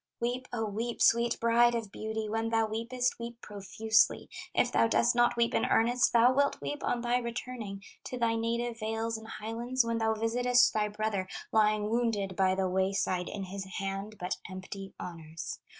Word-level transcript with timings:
"Weep, 0.19 0.47
O 0.51 0.65
weep, 0.65 0.99
sweet 0.99 1.37
bride 1.39 1.75
of 1.75 1.91
beauty, 1.91 2.27
When 2.27 2.49
thou 2.49 2.65
weepest, 2.65 3.19
weep 3.19 3.39
profusely; 3.39 4.31
If 4.51 4.71
thou 4.71 4.87
dost 4.87 5.13
not 5.13 5.37
weep 5.37 5.53
in 5.53 5.63
earnest, 5.65 6.11
Thou 6.11 6.33
wilt 6.33 6.59
weep 6.59 6.83
on 6.83 7.01
thy 7.01 7.19
returning 7.19 7.83
To 8.05 8.17
thy 8.17 8.35
native 8.35 8.79
vales 8.79 9.15
and 9.15 9.27
highlands, 9.27 9.85
When 9.85 9.99
thou 9.99 10.15
visitest 10.15 10.73
thy 10.73 10.87
brother 10.87 11.27
Lying 11.51 11.87
wounded 11.87 12.35
by 12.35 12.55
the 12.55 12.67
way 12.67 12.93
side, 12.93 13.29
In 13.29 13.43
his 13.43 13.65
hand 13.77 14.15
but 14.19 14.37
empty 14.49 14.91
honors. 14.99 15.59